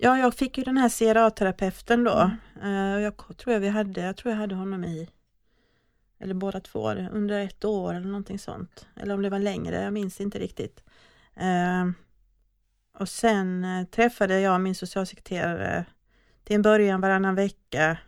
[0.00, 2.30] Ja, jag fick ju den här CRA-terapeuten då.
[2.62, 3.00] Mm.
[3.02, 5.08] jag tror jag vi hade, jag tror jag hade honom i,
[6.18, 8.86] eller båda två, under ett år eller någonting sånt.
[8.96, 10.84] Eller om det var längre, jag minns inte riktigt.
[11.40, 11.90] Uh,
[12.98, 15.84] och sen träffade jag min socialsekreterare
[16.44, 17.98] till en början varannan vecka.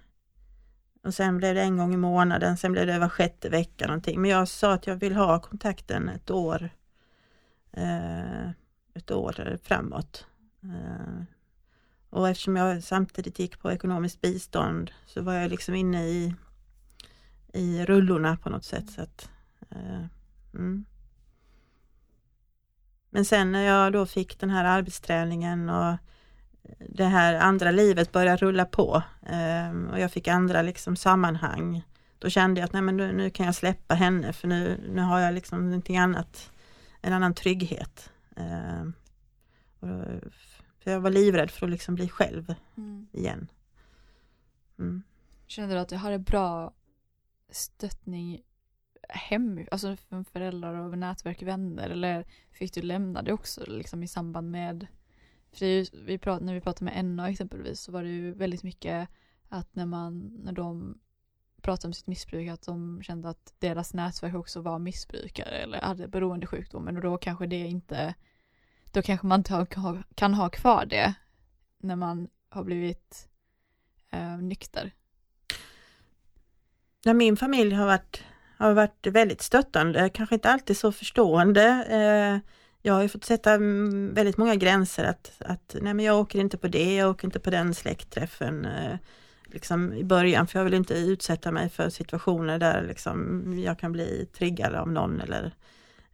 [1.02, 4.20] Och sen blev det en gång i månaden, sen blev det var sjätte vecka någonting.
[4.20, 6.70] Men jag sa att jag vill ha kontakten ett år,
[7.72, 8.50] eh,
[8.94, 10.26] ett år framåt.
[10.62, 11.22] Eh,
[12.10, 16.34] och eftersom jag samtidigt gick på ekonomiskt bistånd så var jag liksom inne i,
[17.52, 18.90] i rullorna på något sätt.
[18.90, 19.30] Så att,
[19.70, 20.04] eh,
[20.54, 20.84] mm.
[23.10, 25.96] Men sen när jag då fick den här arbetsträningen och
[26.88, 31.82] det här andra livet började rulla på eh, och jag fick andra liksom sammanhang.
[32.18, 35.02] Då kände jag att nej, men nu, nu kan jag släppa henne för nu, nu
[35.02, 36.52] har jag liksom någonting annat,
[37.00, 38.12] en annan trygghet.
[38.36, 38.82] Eh,
[39.80, 40.04] och
[40.78, 43.06] för jag var livrädd för att liksom bli själv mm.
[43.12, 43.48] igen.
[44.78, 45.02] Mm.
[45.46, 46.74] Kände du att du hade bra
[47.50, 48.42] stöttning
[49.08, 54.08] hem, alltså från föräldrar och nätverk, vänner eller fick du lämna det också liksom i
[54.08, 54.86] samband med
[55.52, 58.62] för ju, vi prat, när vi pratade med NA exempelvis så var det ju väldigt
[58.62, 59.08] mycket
[59.48, 60.98] att när man, när de
[61.62, 66.08] pratade om sitt missbruk att de kände att deras nätverk också var missbrukare eller hade
[66.08, 68.14] beroendesjukdomen och då kanske det inte
[68.92, 69.66] då kanske man inte
[70.14, 71.14] kan ha kvar det
[71.78, 73.28] när man har blivit
[74.10, 74.92] eh, nykter.
[77.02, 78.24] Ja, min familj har varit,
[78.58, 81.64] har varit väldigt stöttande, kanske inte alltid så förstående.
[81.84, 82.50] Eh,
[82.82, 86.38] jag har ju fått sätta mm, väldigt många gränser att, att nej men jag åker
[86.38, 88.96] inte på det, jag åker inte på den släktträffen eh,
[89.44, 93.92] liksom i början för jag vill inte utsätta mig för situationer där liksom jag kan
[93.92, 95.54] bli triggad av någon eller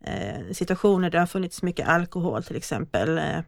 [0.01, 3.19] eh, situationer där det har funnits mycket alkohol till exempel.
[3.19, 3.41] Eh,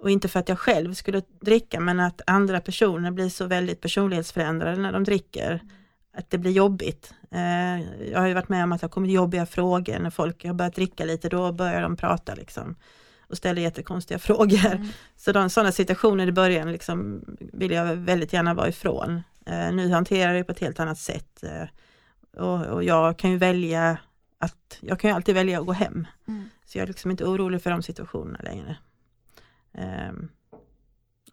[0.00, 3.80] och inte för att jag själv skulle dricka men att andra personer blir så väldigt
[3.80, 5.60] personlighetsförändrade när de dricker.
[6.16, 7.14] Att det blir jobbigt.
[7.30, 10.44] Eh, jag har ju varit med om att det har kommit jobbiga frågor när folk
[10.44, 12.76] har börjat dricka lite, då börjar de prata liksom
[13.20, 14.66] och ställer jättekonstiga frågor.
[14.66, 14.88] Mm.
[15.16, 19.22] Så de, sådana situationer i början liksom vill jag väldigt gärna vara ifrån.
[19.46, 21.42] Eh, nu hanterar jag det på ett helt annat sätt.
[21.42, 23.98] Eh, och, och, jag kan ju välja
[24.38, 26.06] att jag kan ju alltid välja att gå hem.
[26.28, 26.48] Mm.
[26.64, 28.76] Så jag är liksom inte orolig för de situationerna längre.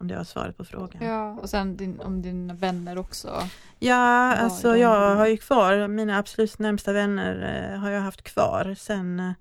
[0.02, 1.02] Om det var svaret på frågan.
[1.02, 3.48] Ja, och sen din, om dina vänner också.
[3.78, 8.74] Ja, alltså jag har ju kvar, mina absolut närmsta vänner eh, har jag haft kvar.
[8.78, 9.32] Sen eh,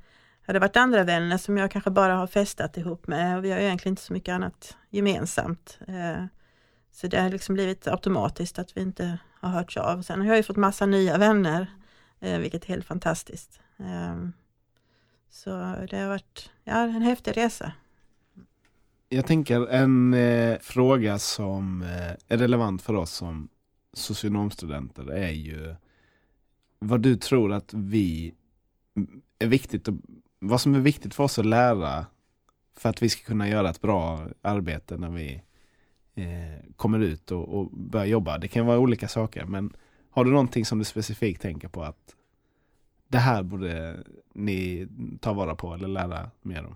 [0.45, 3.51] har det varit andra vänner som jag kanske bara har festat ihop med och vi
[3.51, 5.79] har egentligen inte så mycket annat gemensamt.
[5.87, 6.25] Eh,
[6.91, 10.01] så det har liksom blivit automatiskt att vi inte har hörts av.
[10.01, 11.67] Sen har jag ju fått massa nya vänner
[12.19, 13.59] eh, vilket är helt fantastiskt.
[13.79, 14.29] Eh,
[15.29, 15.49] så
[15.89, 17.71] det har varit ja, en häftig resa.
[19.13, 23.49] Jag tänker en eh, fråga som eh, är relevant för oss som
[23.93, 25.75] socionomstudenter är ju
[26.79, 28.33] vad du tror att vi
[29.39, 29.87] är viktigt,
[30.39, 32.05] vad som är viktigt för oss att lära
[32.77, 35.41] för att vi ska kunna göra ett bra arbete när vi
[36.15, 38.37] eh, kommer ut och, och börjar jobba.
[38.37, 39.73] Det kan vara olika saker men
[40.09, 42.15] har du någonting som du specifikt tänker på att
[43.07, 44.87] det här borde ni
[45.19, 46.75] ta vara på eller lära mer om?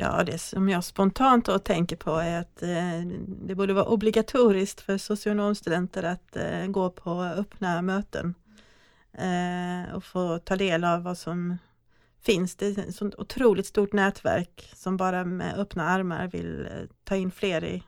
[0.00, 4.80] Ja, det som jag spontant då tänker på är att eh, det borde vara obligatoriskt
[4.80, 8.34] för socionomstudenter att eh, gå på öppna möten.
[9.12, 11.58] eh, och få ta del av vad som
[12.20, 12.56] finns.
[12.56, 16.72] Det är ett sånt otroligt stort nätverk som bara med öppna armar vill eh,
[17.04, 17.82] ta in fler i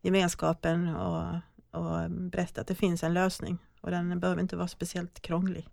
[0.00, 1.34] gemenskapen och,
[1.70, 5.68] och berätta att det finns en lösning och den behöver inte vara speciellt krånglig.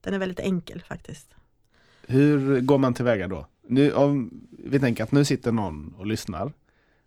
[0.00, 1.34] Den är väldigt enkel faktiskt.
[2.06, 3.46] Hur går man tillväga då?
[3.68, 6.52] Nu, om vi tänker att nu sitter någon och lyssnar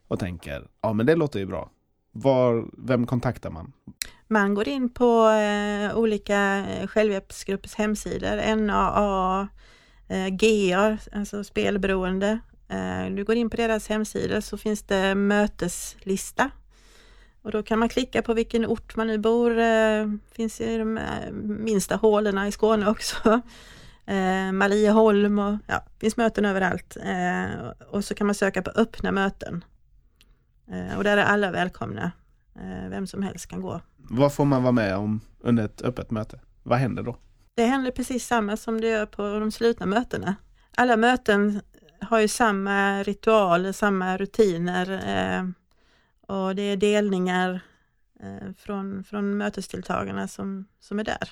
[0.07, 1.69] och tänker, ja men det låter ju bra.
[2.11, 3.73] Var, vem kontaktar man?
[4.27, 9.47] Man går in på eh, olika eh, självhjälpsgruppers hemsidor, NAA,
[10.07, 12.39] eh, GA, alltså spelberoende.
[12.69, 16.51] Eh, du går in på deras hemsidor så finns det möteslista.
[17.41, 20.97] Och då kan man klicka på vilken ort man nu bor, eh, finns i de
[20.97, 23.41] eh, minsta hålorna i Skåne också.
[24.11, 26.97] Eh, Marieholm och ja, finns möten överallt.
[27.03, 29.63] Eh, och så kan man söka på öppna möten.
[30.71, 32.11] Eh, och där är alla välkomna.
[32.55, 33.81] Eh, vem som helst kan gå.
[33.97, 36.39] Vad får man vara med om under ett öppet möte?
[36.63, 37.17] Vad händer då?
[37.55, 40.35] Det händer precis samma som det gör på de slutna mötena.
[40.77, 41.61] Alla möten
[42.01, 45.47] har ju samma ritual, samma rutiner eh,
[46.35, 47.59] och det är delningar
[48.19, 51.29] eh, från, från mötesdeltagarna som, som är där.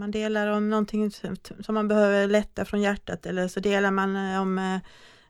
[0.00, 4.40] Man delar om någonting som man behöver lätta från hjärtat eller så delar man eh,
[4.40, 4.78] om eh,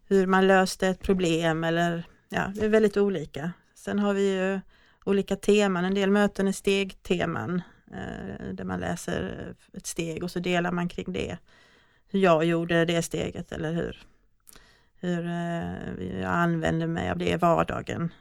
[0.06, 3.52] hur man löste ett problem eller ja, det är väldigt olika.
[3.74, 4.60] Sen har vi ju
[5.04, 10.38] olika teman, en del möten är stegteman eh, där man läser ett steg och så
[10.38, 11.38] delar man kring det.
[12.08, 14.02] Hur jag gjorde det steget eller hur,
[15.00, 15.22] hur
[16.20, 18.12] jag använder mig av det i vardagen.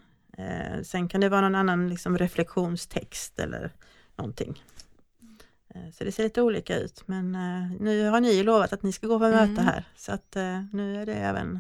[0.84, 3.72] Sen kan det vara någon annan liksom reflektionstext eller
[4.16, 4.64] någonting.
[5.76, 8.92] Eh, så det ser lite olika ut men eh, nu har ni lovat att ni
[8.92, 9.66] ska gå på möte mm.
[9.66, 11.60] här så att eh, nu är det även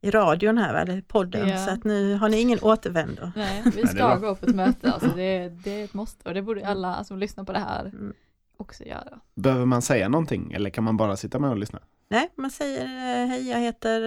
[0.00, 1.64] i radion här, eller podden, ja.
[1.64, 3.32] så att nu har ni ingen återvändo.
[3.36, 6.42] Nej, vi ska gå på ett möte, alltså det, det är ett måste och det
[6.42, 8.12] borde alla som lyssnar på det här mm.
[8.56, 9.20] också göra.
[9.34, 11.80] Behöver man säga någonting eller kan man bara sitta med och lyssna?
[12.08, 12.86] Nej, man säger
[13.26, 14.00] hej, jag heter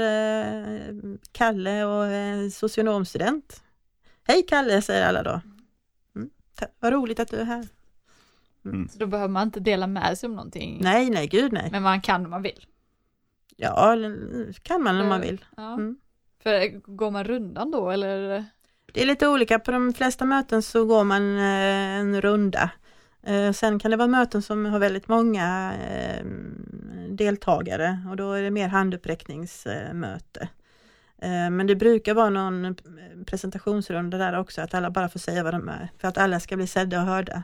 [1.32, 3.64] Kalle och är socionomstudent.
[4.24, 5.42] Hej Kalle, säger alla då.
[6.16, 6.30] Mm.
[6.80, 7.68] Vad roligt att du är här.
[8.70, 8.88] Mm.
[8.88, 10.80] Så då behöver man inte dela med sig om någonting.
[10.82, 11.70] Nej, nej, gud nej.
[11.72, 12.66] Men man kan om man vill.
[13.56, 13.96] Ja,
[14.62, 15.46] kan man om man vill.
[15.58, 15.74] Ja.
[15.74, 15.98] Mm.
[16.44, 18.46] För går man rundan då eller?
[18.94, 22.70] Det är lite olika, på de flesta möten så går man eh, en runda.
[23.24, 26.26] Eh, sen kan det vara möten som har väldigt många eh,
[27.10, 30.50] deltagare och då är det mer handuppräckningsmöte.
[31.52, 32.76] Men det brukar vara någon
[33.26, 36.56] presentationsrunda där också, att alla bara får säga vad de är, för att alla ska
[36.56, 37.44] bli sedda och hörda.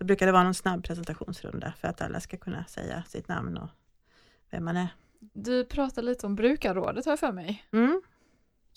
[0.00, 3.56] Så brukar det vara någon snabb presentationsrunda för att alla ska kunna säga sitt namn
[3.56, 3.68] och
[4.50, 4.88] vem man är.
[5.18, 7.64] Du pratade lite om brukarrådet har jag för mig.
[7.72, 8.02] Mm.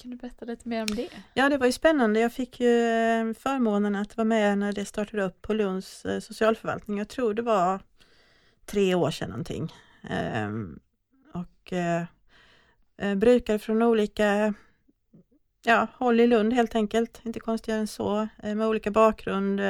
[0.01, 1.09] Kan du berätta lite mer om det?
[1.33, 2.19] Ja, det var ju spännande.
[2.19, 6.19] Jag fick ju eh, förmånen att vara med när det startade upp på Lunds eh,
[6.19, 6.97] socialförvaltning.
[6.97, 7.79] Jag tror det var
[8.65, 9.73] tre år sedan någonting.
[10.09, 10.79] Ehm,
[11.33, 12.05] och eh,
[13.15, 14.53] brukare från olika
[15.65, 19.61] ja, håll i Lund helt enkelt, inte konstigare än så, med olika bakgrund,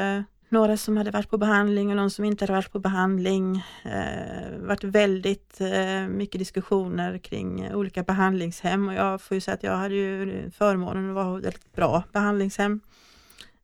[0.54, 3.63] några som hade varit på behandling och någon som inte hade varit på behandling.
[3.84, 9.63] Eh, varit väldigt eh, mycket diskussioner kring olika behandlingshem och jag får ju säga att
[9.63, 12.80] jag hade ju förmånen att vara väldigt bra behandlingshem.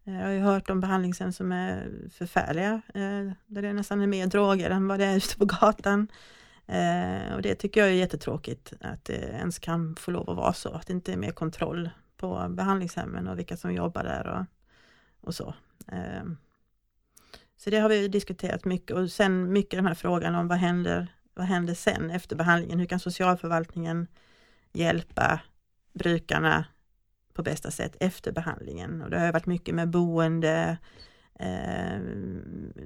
[0.06, 4.08] Eh, jag har ju hört om behandlingshem som är förfärliga, eh, där det nästan är
[4.08, 6.08] mer droger än vad det är ute på gatan.
[6.68, 10.54] Eh, och det tycker jag är jättetråkigt, att det ens kan få lov att vara
[10.54, 14.46] så, att det inte är mer kontroll på behandlingshemmen och vilka som jobbar där och,
[15.28, 15.54] och så.
[15.92, 16.24] Eh,
[17.60, 21.08] så det har vi diskuterat mycket och sen mycket den här frågan om vad händer,
[21.34, 22.80] vad händer sen efter behandlingen?
[22.80, 24.08] Hur kan socialförvaltningen
[24.74, 25.42] hjälpa
[25.94, 26.66] brukarna
[27.34, 29.02] på bästa sätt efter behandlingen?
[29.02, 30.78] Och det har varit mycket med boende,
[31.40, 32.00] eh,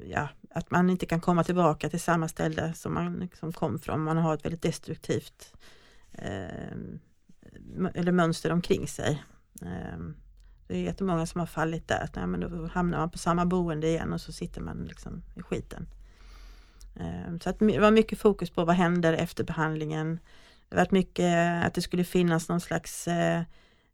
[0.06, 4.04] ja, att man inte kan komma tillbaka till samma ställe som man liksom kom från.
[4.04, 5.54] Man har ett väldigt destruktivt
[6.12, 6.78] eh,
[7.94, 9.24] eller mönster omkring sig.
[9.62, 9.98] Eh,
[10.68, 12.10] det är jättemånga som har fallit där.
[12.16, 15.42] Nej, men då hamnar man på samma boende igen och så sitter man liksom i
[15.42, 15.88] skiten.
[16.96, 20.20] Ehm, så att det var mycket fokus på vad händer efter behandlingen.
[20.70, 23.42] Det var mycket eh, att det skulle finnas någon slags eh,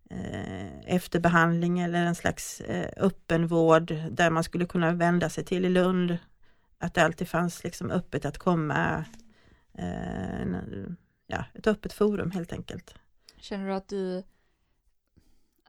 [0.10, 2.62] eh, efterbehandling eller en slags
[2.98, 6.18] öppenvård där man skulle kunna vända sig till i Lund.
[6.78, 9.06] Att det alltid fanns liksom öppet att komma.
[11.28, 12.96] Ja, ett öppet forum helt enkelt.
[13.38, 14.24] Känner du att du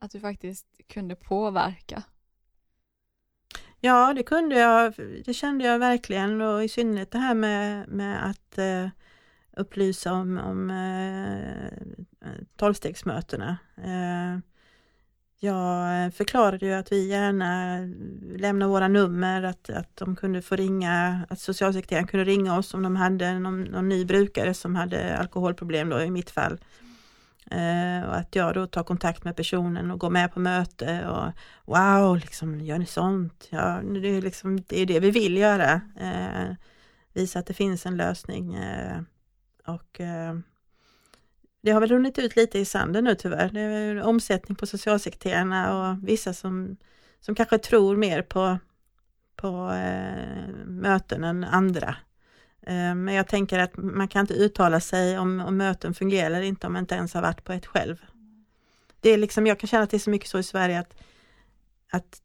[0.01, 2.03] att du faktiskt kunde påverka?
[3.81, 4.95] Ja, det kunde jag.
[5.25, 8.89] Det kände jag verkligen och i synnerhet det här med, med att eh,
[9.57, 11.73] upplysa om, om eh,
[12.57, 13.59] tolvstegsmötena.
[13.77, 14.39] Eh,
[15.43, 17.79] jag förklarade ju att vi gärna
[18.37, 22.83] lämnar våra nummer, att, att de kunde få ringa, att socialsekreteraren kunde ringa oss om
[22.83, 26.59] de hade någon, någon ny brukare som hade alkoholproblem då i mitt fall.
[27.51, 31.33] Eh, och att jag då tar kontakt med personen och går med på möte och
[31.65, 33.49] wow, liksom, gör ni sånt?
[33.51, 35.81] Ja, det, är liksom, det är det vi vill göra.
[36.01, 36.55] Eh,
[37.13, 38.55] visa att det finns en lösning.
[38.55, 39.01] Eh,
[39.67, 40.39] och eh,
[41.63, 43.49] det har väl runnit ut lite i sanden nu tyvärr.
[43.49, 46.77] Det är omsättning på socialsekreterarna och vissa som,
[47.21, 48.59] som kanske tror mer på,
[49.37, 51.97] på eh, möten än andra.
[52.63, 56.43] Eh, men jag tänker att man kan inte uttala sig om, om möten fungerar eller
[56.43, 57.97] inte om man inte ens har varit på ett själv.
[59.01, 60.95] Det är liksom, jag kan känna att det är så mycket så i Sverige att,
[61.91, 62.23] att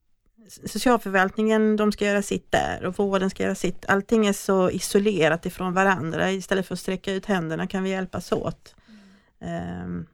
[0.50, 3.86] socialförvaltningen, de ska göra sitt där och vården ska göra sitt.
[3.86, 6.32] Allting är så isolerat ifrån varandra.
[6.32, 8.76] Istället för att sträcka ut händerna kan vi hjälpas åt.
[9.40, 10.06] Mm.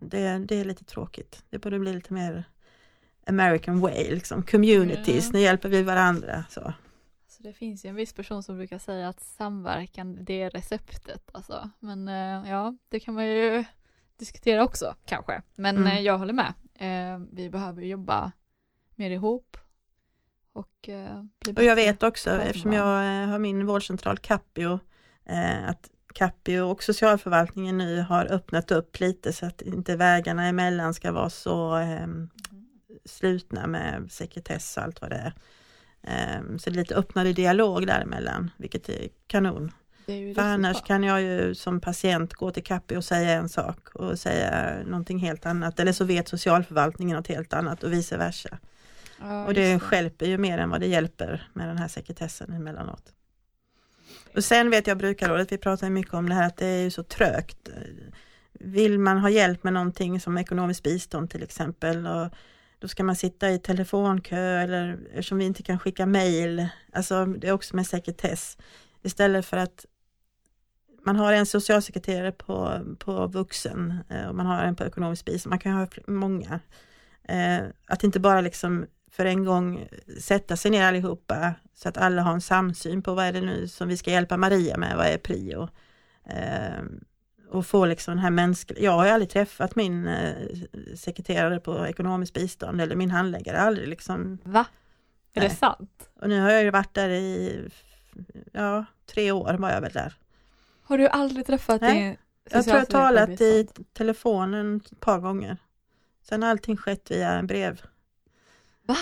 [0.00, 1.44] Det, det, är lite tråkigt.
[1.50, 2.44] Det borde bli lite mer
[3.26, 5.32] American way, liksom communities, mm.
[5.32, 6.44] nu hjälper vi varandra.
[6.50, 6.72] Så.
[7.40, 11.30] Så det finns ju en viss person som brukar säga att samverkan det är receptet
[11.32, 11.70] alltså.
[11.78, 13.64] Men eh, ja, det kan man ju
[14.16, 15.42] diskutera också kanske.
[15.54, 15.88] Men mm.
[15.88, 16.54] Eh, jag håller med.
[16.74, 18.32] Eh, vi behöver jobba
[18.94, 19.56] mer ihop.
[20.52, 20.88] Och,
[21.56, 22.84] och jag vet också, eftersom jag
[23.26, 24.80] har min vårdcentral Capio,
[25.66, 31.12] att Capio och socialförvaltningen nu har öppnat upp lite så att inte vägarna emellan ska
[31.12, 32.06] vara så eh,
[33.04, 35.34] slutna med sekretess och allt vad det är.
[36.02, 39.72] Um, så lite öppnare dialog däremellan, vilket är kanon.
[40.06, 43.94] Är För annars kan jag ju som patient gå till Capio och säga en sak
[43.94, 45.80] och säga någonting helt annat.
[45.80, 48.58] Eller så vet socialförvaltningen något helt annat och vice versa.
[49.20, 53.12] Ja, och det hjälper ju mer än vad det hjälper med den här sekretessen emellanåt.
[54.34, 57.02] Och sen vet jag brukarrådet, vi pratar mycket om det här att det är så
[57.02, 57.68] trögt.
[58.52, 62.28] Vill man ha hjälp med någonting som ekonomiskt bistånd till exempel och
[62.80, 66.68] då ska man sitta i telefonkö eller eftersom vi inte kan skicka mejl.
[66.92, 68.58] Alltså det är också med sekretess.
[69.02, 69.86] Istället för att
[71.06, 75.50] man har en socialsekreterare på, på vuxen eh, och man har en på ekonomisk bistånd.
[75.50, 76.60] Man kan ha många.
[77.22, 79.88] Eh, att inte bara liksom för en gång
[80.20, 83.68] sätta sig ner allihopa så att alla har en samsyn på vad är det nu
[83.68, 85.68] som vi ska hjälpa Maria med, vad är prio?
[86.24, 86.84] Eh,
[87.50, 90.34] och få liksom den här mänskliga, jag har ju aldrig träffat min eh,
[90.96, 94.38] sekreterare på ekonomiskt bistånd eller min handläggare, aldrig liksom.
[94.42, 94.66] Va?
[95.32, 95.48] Är Nej.
[95.48, 96.10] det sant?
[96.20, 97.58] Och nu har jag ju varit där i,
[98.52, 100.14] ja, tre år var jag väl där.
[100.82, 101.94] Har du aldrig träffat Nej.
[101.94, 102.16] din
[102.50, 105.56] Jag tror jag talat i telefonen ett par gånger.
[106.22, 107.82] Sen har allting skett via brev.
[108.86, 108.96] Va?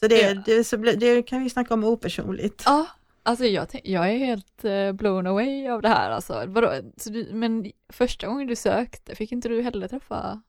[0.00, 0.42] Så det, ja.
[0.46, 2.62] det, så, det kan vi snacka om opersonligt.
[2.66, 2.86] Ja,
[3.26, 6.44] Alltså jag, jag är helt uh, blown away av det här alltså.
[6.46, 6.72] Vadå?
[7.06, 10.42] Du, men första gången du sökte, fick inte du heller träffa?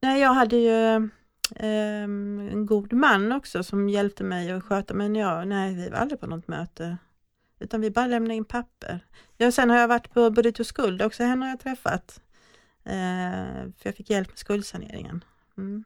[0.00, 0.96] Nej, jag hade ju
[1.60, 5.98] um, en god man också som hjälpte mig att sköta, men jag, nej, vi var
[5.98, 6.96] aldrig på något möte.
[7.58, 9.06] Utan vi bara lämnade in papper.
[9.36, 12.20] Ja, sen har jag varit på Burrito Skuld också, henne har jag träffat.
[12.86, 15.24] Uh, för jag fick hjälp med skuldsaneringen.
[15.56, 15.84] Mm.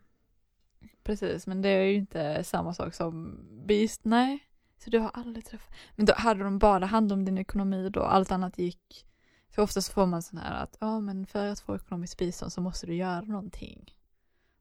[1.02, 4.44] Precis, men det är ju inte samma sak som bist, nej.
[4.84, 8.02] Så du har aldrig träffat, men då hade de bara hand om din ekonomi då,
[8.02, 9.06] allt annat gick,
[9.54, 12.60] för oftast får man sån här att, ja men för att få ekonomiskt bistånd så
[12.60, 13.94] måste du göra någonting.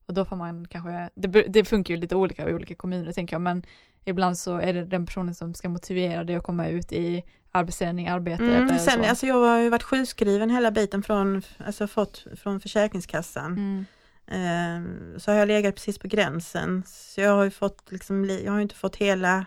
[0.05, 3.35] Och då får man kanske, det, det funkar ju lite olika i olika kommuner tänker
[3.35, 3.63] jag, men
[4.05, 8.07] ibland så är det den personen som ska motivera dig att komma ut i arbetsträning,
[8.07, 9.09] arbete mm, eller sen, så.
[9.09, 13.51] Alltså jag har ju varit sjukskriven hela biten från, alltså fått från Försäkringskassan.
[13.51, 13.85] Mm.
[14.27, 16.83] Um, så har jag legat precis på gränsen.
[16.87, 19.45] Så jag har ju fått liksom, jag har inte fått hela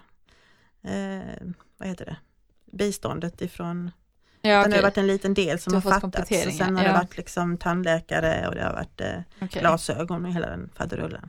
[0.82, 1.46] eh,
[1.78, 2.16] vad heter det,
[2.72, 3.90] biståndet ifrån
[4.46, 4.70] Ja, okay.
[4.70, 6.88] Det har varit en liten del som har, fattats och sen har ja.
[6.88, 9.60] det varit liksom tandläkare och det har varit eh, okay.
[9.60, 11.28] glasögon och hela den faderullen.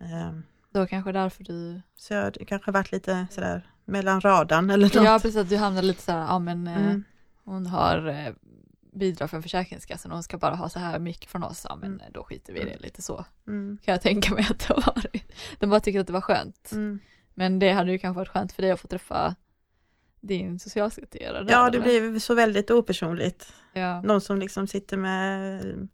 [0.00, 0.32] Eh,
[0.70, 1.80] Då kanske därför du...
[1.96, 4.94] Så jag det kanske varit lite sådär mellan radarn eller något.
[4.94, 7.04] Ja precis, du hamnade lite sådär, ja men eh, mm.
[7.44, 8.32] hon har eh,
[8.92, 11.94] bidrag från Försäkringskassan och hon ska bara ha så här mycket från oss, ja men
[11.94, 12.12] mm.
[12.12, 12.82] då skiter vi i det mm.
[12.82, 13.24] lite så.
[13.46, 13.78] Mm.
[13.84, 15.32] Kan jag tänka mig att det har varit.
[15.58, 16.72] De bara tycker att det var skönt.
[16.72, 16.98] Mm.
[17.34, 19.34] Men det hade ju kanske varit skönt för dig att få träffa
[20.20, 21.46] din socialsekreterare.
[21.48, 23.52] Ja, det blir så väldigt opersonligt.
[23.72, 24.02] Ja.
[24.02, 25.88] Någon som liksom sitter med,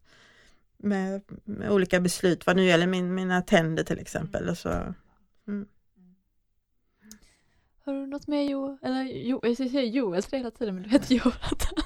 [0.76, 4.49] med, med, olika beslut, vad nu gäller min, mina tänder till exempel.
[4.49, 4.95] Och så.
[5.49, 5.66] Mm.
[7.84, 11.14] Har du något mer Jo, eller Jo, jag säger Joel hela tiden men du heter
[11.14, 11.84] Jonathan.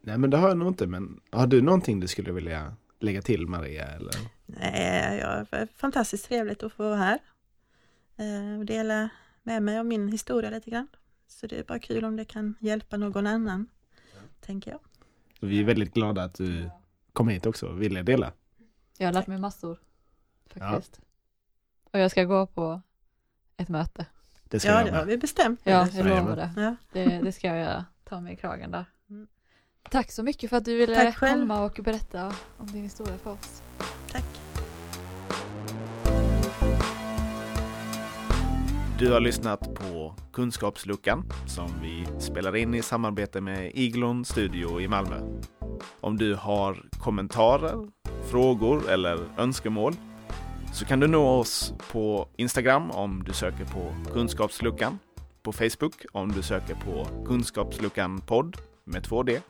[0.00, 3.22] Nej men det har jag nog inte men har du någonting du skulle vilja lägga
[3.22, 4.14] till Maria eller?
[4.46, 7.18] Nej, ja, fantastiskt trevligt att få vara här
[8.16, 9.08] eh, och dela
[9.42, 10.88] med mig av min historia lite grann.
[11.26, 13.66] Så det är bara kul om det kan hjälpa någon annan,
[14.12, 14.20] ja.
[14.40, 14.80] tänker jag.
[15.40, 16.70] Vi är väldigt glada att du
[17.12, 18.32] kom hit också och ville dela.
[18.98, 19.78] Jag har lärt mig massor.
[20.46, 21.00] Faktiskt.
[21.92, 22.80] Och jag ska gå på
[23.56, 24.06] ett möte.
[24.44, 25.60] Det ska Ja, jag det har vi bestämt.
[25.64, 26.50] Ja, jag lovar det.
[26.56, 26.76] Ja.
[26.92, 27.20] det.
[27.24, 27.84] Det ska jag göra.
[28.04, 28.84] Ta mig i kragen där.
[29.10, 29.26] Mm.
[29.90, 33.62] Tack så mycket för att du ville komma och berätta om din historia för oss.
[38.98, 44.88] Du har lyssnat på Kunskapsluckan som vi spelar in i samarbete med Iglon Studio i
[44.88, 45.20] Malmö.
[46.00, 47.88] Om du har kommentarer,
[48.30, 49.94] frågor eller önskemål
[50.72, 54.98] så kan du nå oss på Instagram om du söker på Kunskapsluckan,
[55.42, 59.40] på Facebook om du söker på Kunskapsluckan podd med 2D.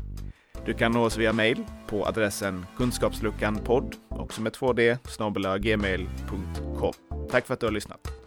[0.66, 6.92] Du kan nå oss via mail på adressen kunskapsluckanpodd, också med 2D, snabel-gmail.com.
[7.30, 8.23] Tack för att du har lyssnat.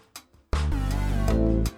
[1.27, 1.76] you